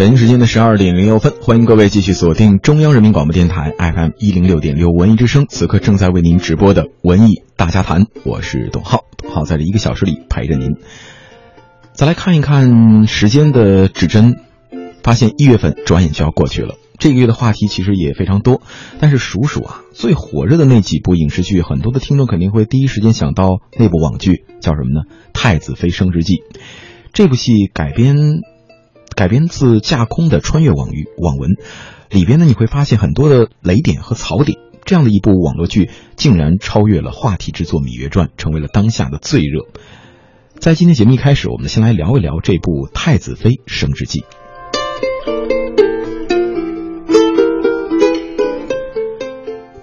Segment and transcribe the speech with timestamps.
[0.00, 10.78] 北京时间的十二点零六分，欢迎各位继续锁定中央人民广播电台 FM 一零六点六文艺之声，此刻正在为您直播的文艺大家谈，我是董浩，董浩在这一个小时里陪着您。
[11.92, 14.36] 再来看一看时间的指针，
[15.02, 16.76] 发现一月份转眼就要过去了。
[16.98, 18.62] 这个月的话题其实也非常多，
[19.00, 25.02] 但是数数啊，最火热的那几部影视剧，很多的听众肯定会第一时间想到那部网剧，叫什么呢？
[25.34, 26.36] 《太子妃升职记》。
[27.12, 28.16] 这部戏改编。
[29.20, 31.50] 改编自架空的穿越网域网文，
[32.08, 34.56] 里边呢你会发现很多的雷点和槽点。
[34.86, 39.66] 这样的一部网络剧，竟然超越了话题之作《芈月传》，成为了当下的最热。
[40.58, 44.24] 在今天节目一开始，我们先来聊一聊这部《太子妃升职记》。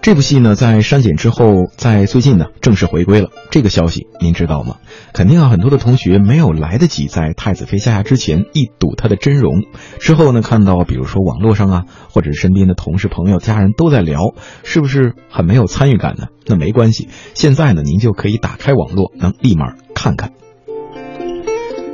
[0.07, 3.29] 这部戏呢，在删减之后，在最近呢正式回归了。
[3.52, 4.77] 这个消息您知道吗？
[5.11, 9.66] 肯定啊，很多的同学没有来得及在太子妃下嫁之前一睹她的真容，
[9.99, 14.22] 之后呢看到，比如说网络上啊，或者身边的同事、朋友、家人都在聊，
[14.64, 16.27] 是不是很没有参与感呢？
[16.45, 20.31] 那没关系，现在呢您就可以打开网络，能立马看看。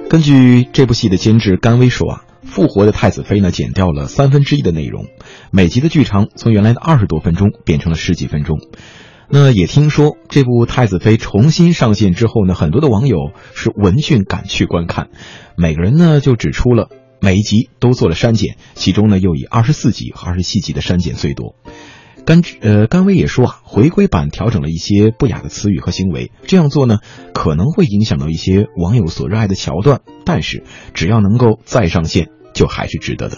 [0.08, 2.22] 根据这部戏的监制甘薇说啊。
[2.46, 5.06] 复活的太子妃呢，减掉了三分之一的内容，
[5.52, 8.60] 每集的剧长从原来的二十多分钟变成了十几分钟。
[9.30, 15.10] 那也听说这部太子妃重新上线之后呢，很多的网友是闻讯赶去观看，
[15.56, 21.56] 每个人呢就指出了每一集都做了删减，其中呢又以二十四集和二十七集的删减最多。
[22.26, 27.00] 甘呃甘薇也说啊，回归版调整了一些不雅的词语和行为，这样做呢
[27.34, 30.64] 可能会影响到一些网友所热爱的桥段，但是
[30.94, 33.38] 只要能够再上线，就还是值得的。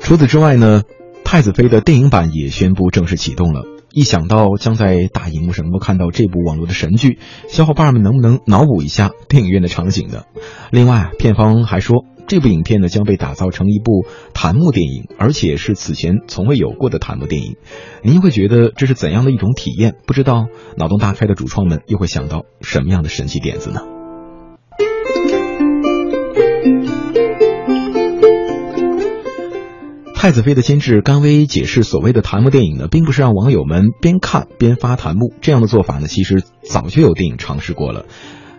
[0.00, 0.82] 除此之外呢，
[1.24, 3.64] 太子妃的电影版也宣布正式启动了。
[3.92, 10.22] 一想到将在大荧幕上能够看到这部网络的神剧，小伙伴们能不能脑补一下电影院的场景呢？
[10.70, 12.04] 另外，片方还说。
[12.30, 17.56] 这部影片呢将被打造成一部弹幕电影，而且是此前从未有过的弹幕电影。
[18.04, 19.96] 您会觉得这是怎样的一种体验？
[20.06, 20.46] 不知道
[20.76, 23.80] 脑洞大开的主创们又会想到什么样的神奇点子呢？
[30.14, 38.06] 太子妃的监制甘薇解释，所谓的弹幕电影呢，并不是让网友们边看边发弹幕，这样的做法呢，其实早就有电影尝试过了。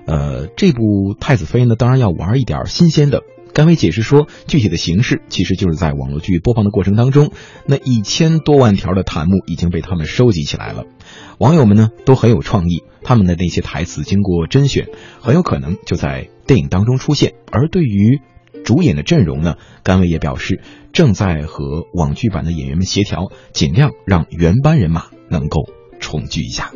[0.07, 3.21] 呃，这部太子妃呢，当然要玩一点新鲜的。
[3.53, 7.31] 甘薇解释说，具体的形式其实就是在网络剧播放的过程当中，
[7.65, 10.85] 那一千多万条的弹幕已经被他们收集起来了。
[11.37, 14.87] 网友们呢都很有创意，他们的那些台词经过甄选，
[15.19, 17.33] 很有可能就在电影当中出现。
[17.51, 18.21] 而对于
[18.63, 20.61] 主演的阵容呢，甘薇也表示
[20.93, 25.61] 正在和网剧版的演员们协调，尽量让原班人马能够
[25.99, 26.71] 重聚一下。